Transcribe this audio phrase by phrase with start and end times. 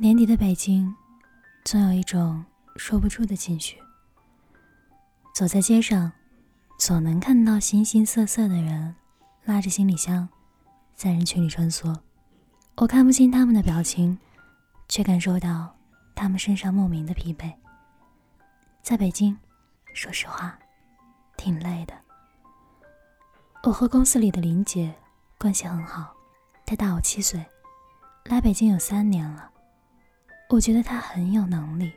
[0.00, 0.96] 年底的北京，
[1.62, 2.42] 总有一种
[2.76, 3.76] 说不出的情绪。
[5.34, 6.10] 走在街上，
[6.78, 8.96] 总能看到形形色色的人
[9.44, 10.26] 拉着行李箱，
[10.94, 11.94] 在人群里穿梭。
[12.76, 14.18] 我看不清他们的表情，
[14.88, 15.76] 却感受到
[16.14, 17.52] 他们身上莫名的疲惫。
[18.82, 19.36] 在北京，
[19.92, 20.58] 说实话，
[21.36, 21.92] 挺累的。
[23.64, 24.94] 我和公司里的林姐
[25.36, 26.16] 关系很好，
[26.64, 27.44] 她大我七岁，
[28.24, 29.49] 来北京有三年了。
[30.50, 31.92] 我觉得他很有能力，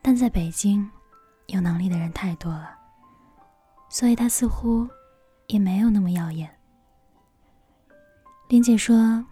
[0.00, 0.88] 但在北京，
[1.48, 2.78] 有能力的人太多了，
[3.88, 4.88] 所以他似乎
[5.48, 6.48] 也没有那么耀眼。
[8.48, 9.24] 林姐说，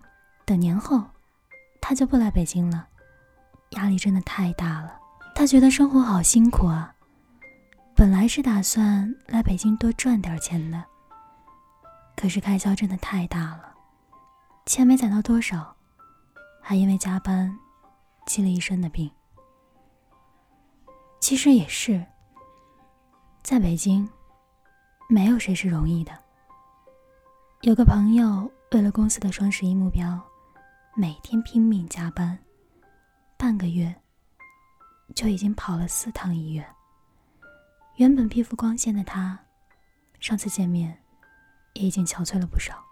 [0.45, 1.05] 等年后，
[1.81, 2.89] 他就不来北京了，
[3.71, 4.99] 压力真的太大了。
[5.33, 6.93] 他觉得生活好辛苦啊。
[7.95, 10.83] 本来是打算来北京多赚点钱的。
[12.17, 13.73] 可是开销真的太大了，
[14.67, 15.77] 钱没攒到多少，
[16.61, 17.57] 还因为加班，
[18.27, 19.11] 积了一身的病。
[21.19, 22.05] 其实也是，
[23.43, 24.07] 在北京，
[25.09, 26.13] 没有谁是容易的。
[27.63, 30.21] 有个朋友为了公司的双十一目标，
[30.95, 32.39] 每天拼命加班，
[33.39, 33.95] 半个月
[35.15, 36.67] 就已经跑了四趟医院。
[37.95, 39.39] 原本皮肤光鲜的他，
[40.21, 41.03] 上次见面。
[41.79, 42.83] 也已经憔悴了不少。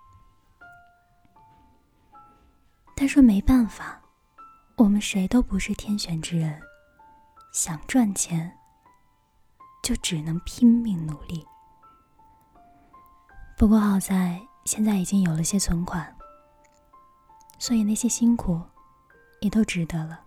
[2.95, 3.99] 他说：“没办法，
[4.77, 6.61] 我们谁都不是天选之人，
[7.53, 8.59] 想赚钱，
[9.83, 11.47] 就只能拼命努力。
[13.57, 16.15] 不过好在现在已经有了些存款，
[17.59, 18.61] 所以那些辛苦
[19.41, 20.21] 也都值得了。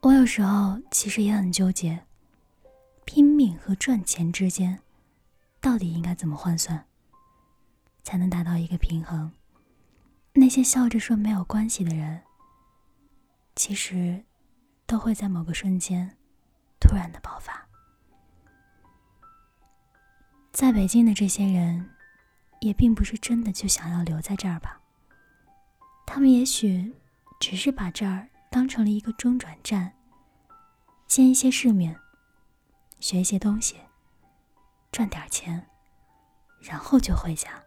[0.00, 2.06] 我有时候其实也很纠结，
[3.04, 4.80] 拼命和赚钱之间。”
[5.60, 6.86] 到底应该怎么换算，
[8.04, 9.32] 才能达到一个平衡？
[10.46, 12.22] 那些笑着说没有关系的人，
[13.56, 14.24] 其实
[14.86, 16.16] 都会在某个瞬间
[16.78, 17.66] 突然的爆发。
[20.52, 21.90] 在北京的这些人，
[22.60, 24.80] 也并不是真的就想要留在这儿吧？
[26.06, 26.94] 他们也许
[27.40, 29.92] 只是把这儿当成了一个中转站，
[31.08, 31.98] 见一些世面，
[33.00, 33.74] 学一些东西。
[34.92, 35.66] 赚点钱，
[36.60, 37.60] 然后就回家。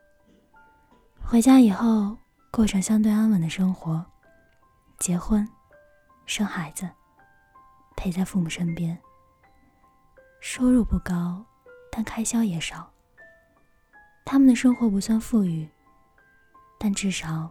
[1.21, 2.17] 回家以后，
[2.51, 4.05] 过上相对安稳的生活，
[4.97, 5.47] 结婚，
[6.25, 6.89] 生孩子，
[7.95, 8.99] 陪在父母身边。
[10.41, 11.45] 收入不高，
[11.91, 12.91] 但开销也少。
[14.25, 15.69] 他们的生活不算富裕，
[16.77, 17.49] 但至少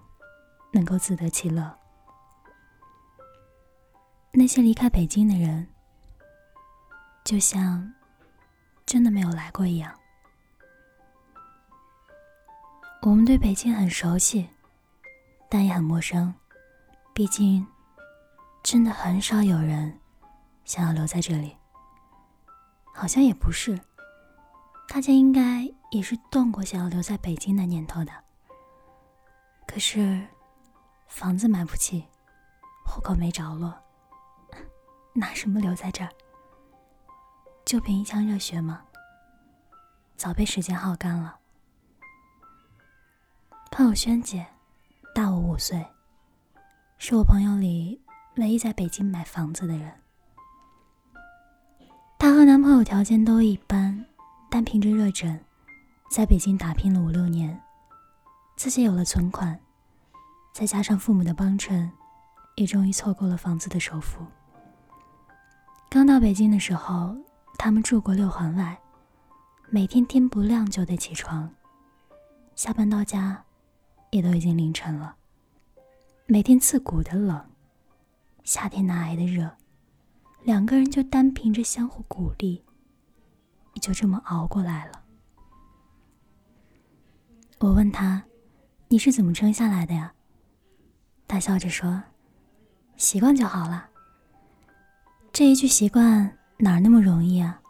[0.73, 1.79] 能够自得其乐。
[4.33, 5.69] 那些离开北京的人，
[7.25, 7.95] 就像……
[8.85, 9.95] 真的没有来过一样。
[13.03, 14.49] 我们对北京很熟悉，
[15.49, 16.35] 但也很陌生。
[17.15, 17.67] 毕竟，
[18.63, 19.99] 真的很少有人
[20.65, 21.57] 想要留在这里。
[22.95, 23.79] 好像也不是，
[24.89, 28.13] 大家应该也是动过想要留在北京的念头的。
[29.67, 30.27] 可是，
[31.07, 32.05] 房子买不起，
[32.85, 33.73] 户口没着落，
[35.15, 36.11] 拿什么留在这儿？
[37.65, 38.83] 就凭一腔热血吗？
[40.17, 41.39] 早被时间耗干了。
[43.71, 44.45] 朋友萱姐，
[45.19, 45.85] 大我五岁，
[46.97, 48.01] 是我朋友里
[48.37, 49.93] 唯一在北京买房子的人。
[52.17, 54.07] 她和男朋友条件都一般，
[54.49, 55.37] 但凭着热忱，
[56.09, 57.61] 在北京打拼了五六年，
[58.55, 59.59] 自己有了存款，
[60.55, 61.91] 再加上父母的帮衬，
[62.55, 64.25] 也终于凑够了房子的首付。
[65.91, 67.17] 刚到北京的时候。
[67.59, 68.79] 他们住过六环外，
[69.69, 71.53] 每天天不亮就得起床，
[72.55, 73.43] 下班到家
[74.11, 75.17] 也都已经凌晨了。
[76.27, 77.45] 每天刺骨的冷，
[78.45, 79.51] 夏天难挨的热，
[80.43, 82.65] 两个人就单凭着相互鼓励，
[83.75, 85.03] 也就这么熬过来了。
[87.59, 88.25] 我问他
[88.89, 90.15] ：“你是怎么撑下来的呀？”
[91.27, 92.03] 他笑着说
[92.97, 93.89] ：“习惯就好了。”
[95.33, 96.35] 这一句习惯。
[96.61, 97.63] 哪儿那么容易啊？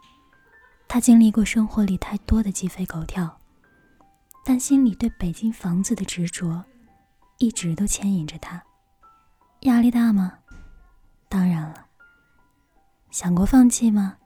[0.87, 3.38] 他经历过生活里太多的鸡飞狗跳，
[4.49, 6.65] 但心里对北京房子的执着，
[7.37, 8.59] 一直都牵引着他。
[9.59, 10.39] 压力大吗？
[11.29, 11.85] 当然了。
[13.11, 14.17] 想过放弃吗？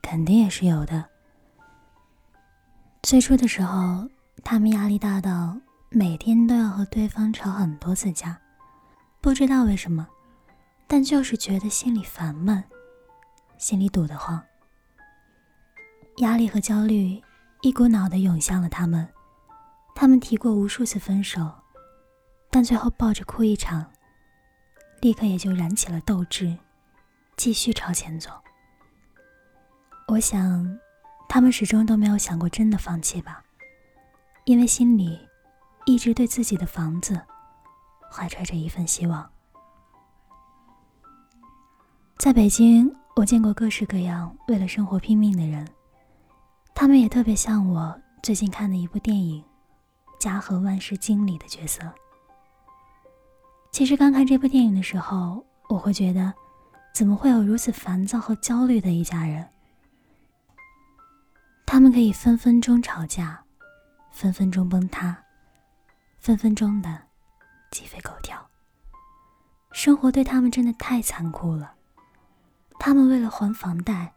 [0.00, 1.04] 肯定也是有的。
[3.02, 4.08] 最初的时候，
[4.44, 5.58] 他们压力大到
[5.88, 8.38] 每天都要和对方吵很多次架，
[9.20, 10.06] 不知道为什么，
[10.86, 12.62] 但就是觉得心里烦闷。
[13.58, 14.40] 心里堵得慌，
[16.18, 17.20] 压力和焦虑
[17.62, 19.04] 一股脑的涌向了他们。
[19.94, 21.48] 他们提过无数次分手，
[22.50, 23.90] 但最后抱着哭一场，
[25.00, 26.56] 立刻也就燃起了斗志，
[27.36, 28.30] 继续朝前走。
[30.08, 30.78] 我想，
[31.28, 33.42] 他们始终都没有想过真的放弃吧，
[34.44, 35.18] 因为心里
[35.86, 37.18] 一直对自己的房子
[38.10, 39.30] 怀揣着一份希望。
[42.18, 45.66] 在北京，我见过各式各样为了生活拼命的人，
[46.74, 49.42] 他们也特别像我最近看的一部电影
[50.24, 51.82] 《家和万事兴》里的角色。
[53.70, 56.32] 其实刚看这部电影的时候，我会觉得，
[56.94, 59.46] 怎么会有如此烦躁和焦虑的一家人？
[61.66, 63.44] 他们可以分分钟吵架，
[64.12, 65.14] 分分钟崩塌，
[66.18, 67.02] 分分钟的
[67.70, 68.48] 鸡飞狗跳。
[69.72, 71.74] 生活对他们真的太残酷了。
[72.78, 74.14] 他们为了还房贷，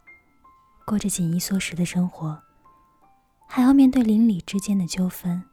[0.85, 2.41] 过着紧衣缩食的生活，
[3.47, 5.43] 还要面对邻里之间的纠纷，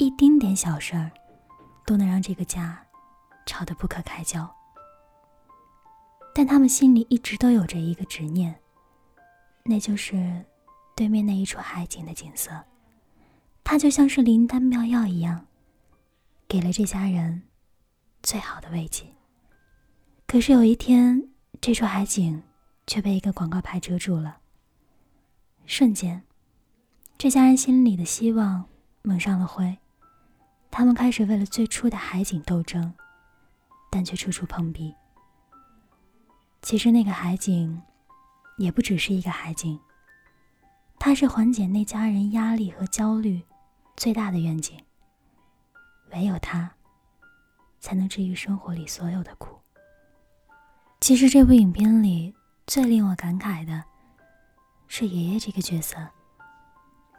[0.00, 1.10] 一丁点小事儿
[1.84, 2.82] 都能让这个家
[3.44, 4.50] 吵得不可开交。
[6.34, 8.58] 但他们心里一直都有着一个执念，
[9.62, 10.42] 那就是
[10.96, 12.50] 对面那一处海景的景色，
[13.62, 15.46] 它就像是灵丹妙药一样，
[16.48, 17.42] 给了这家人
[18.22, 19.04] 最好的慰藉。
[20.26, 21.28] 可是有一天。
[21.62, 22.42] 这处海景
[22.86, 24.38] 却被一个广告牌遮住了。
[25.66, 26.22] 瞬间，
[27.18, 28.64] 这家人心里的希望
[29.02, 29.76] 蒙上了灰。
[30.70, 32.94] 他们开始为了最初的海景斗争，
[33.90, 34.94] 但却处处碰壁。
[36.62, 37.82] 其实那个海景，
[38.56, 39.80] 也不只是一个海景，
[40.98, 43.42] 它是缓解那家人压力和焦虑
[43.96, 44.78] 最大的愿景。
[46.12, 46.70] 唯有它，
[47.78, 49.58] 才能治愈生活里所有的苦。
[51.00, 52.34] 其实这部影片里
[52.66, 53.82] 最令我感慨的，
[54.86, 55.96] 是爷爷这个角色。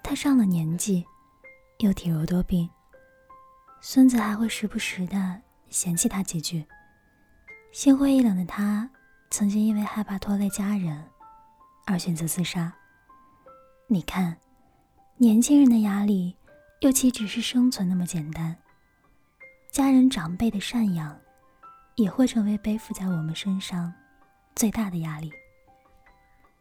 [0.04, 1.06] 他上了年纪，
[1.80, 2.70] 又体弱多病，
[3.82, 6.66] 孙子还会时不时的嫌弃他几句。
[7.72, 8.90] 心灰意冷的他，
[9.30, 11.04] 曾经因为害怕拖累家人，
[11.86, 12.72] 而选择自杀。
[13.88, 14.38] 你看，
[15.18, 16.38] 年轻人的压力，
[16.80, 18.56] 又岂只是生存那么简单？
[19.72, 21.20] 家人长辈的赡养。
[21.96, 23.94] 也会成为背负在我们身上
[24.56, 25.30] 最大的压力。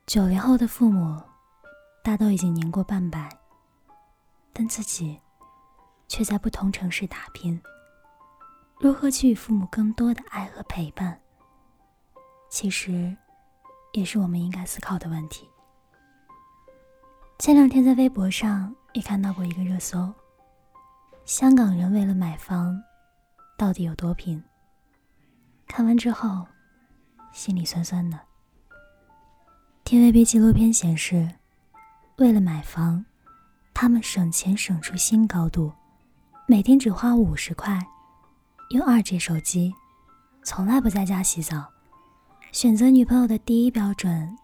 [0.04, 1.22] 九零后的父母
[2.02, 3.28] 大都已经年过半百，
[4.52, 5.18] 但自己
[6.10, 7.58] 却在不同城市打拼。
[8.80, 11.18] 如何给予父母更多的爱和陪伴，
[12.50, 13.16] 其实
[13.92, 15.48] 也是我们应该思考的问题。
[17.38, 20.12] 前两天在微博上也看到过一个热搜：
[21.24, 22.82] 香港人为了买房，
[23.56, 24.42] 到底有多拼？
[25.68, 26.44] 看完之后，
[27.32, 28.18] 心里酸酸的。
[29.84, 31.30] TVB 纪录片显示，
[32.16, 33.04] 为了买房，
[33.72, 35.72] 他们省钱省出新高度，
[36.50, 37.78] 每天只花五十块，
[38.70, 39.72] 用二 G 手机，
[40.42, 41.64] 从来不在家洗澡。
[42.50, 44.36] 选择女朋友的第一标准，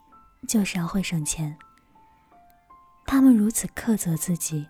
[0.47, 1.59] 就是要会省钱。
[3.09, 4.65] 他们如此苛责自己，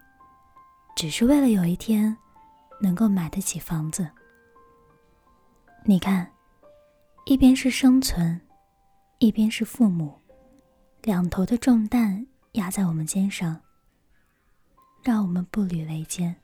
[0.97, 2.17] 只是为了有一天，
[2.81, 4.09] 能够买得起房子。
[5.85, 6.27] 你看。
[7.27, 8.41] 一边是生存，
[9.19, 10.19] 一边是父母，
[11.03, 13.61] 两头的重担压在我们肩上，
[15.03, 16.35] 让我们步履维艰。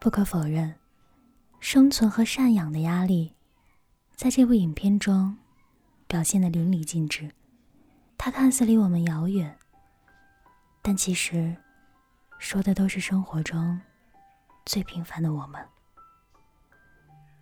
[0.00, 0.74] 不可否认，
[1.60, 3.34] 生存和赡养的压力，
[4.16, 5.36] 在这部影片中
[6.06, 7.30] 表现的淋漓尽致。
[8.16, 9.54] 它看似离我们遥远，
[10.80, 11.54] 但其实
[12.38, 13.78] 说的都是生活中
[14.64, 15.62] 最平凡的我们。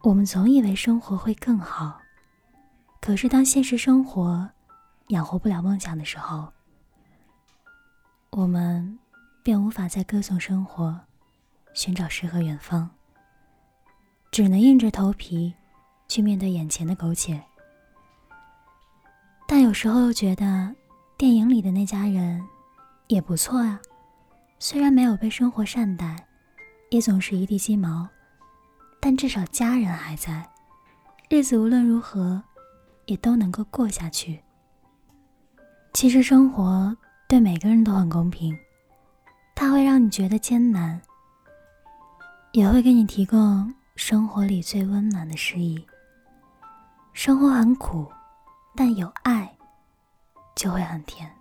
[0.02, 2.00] 我们总以为生活会更好，
[3.00, 4.50] 可是当现实生活
[5.08, 6.52] 养活不了梦想的时候，
[8.30, 8.98] 我们
[9.44, 11.00] 便无法再歌颂生活，
[11.74, 12.88] 寻找诗和远方，
[14.30, 15.54] 只能硬着头皮
[16.08, 17.42] 去面对眼前的苟且。
[19.46, 20.74] 但有时候又觉得，
[21.16, 22.42] 电影里的那家人
[23.06, 23.80] 也不错啊，
[24.58, 26.26] 虽然没有被生活善待，
[26.90, 28.08] 也总是一地鸡毛。
[29.00, 30.46] 但至少家人还在，
[31.30, 32.42] 日子无论如何
[33.06, 34.42] 也都能够过下去。
[35.94, 36.94] 其实生活
[37.28, 38.58] 对每个人都很公平，
[39.54, 41.00] 它会让你觉得艰难，
[42.58, 45.86] 也会给你提供生活里最温暖的诗意。
[47.12, 48.10] 生活很苦，
[48.74, 49.56] 但有爱
[50.56, 51.32] 就会很甜。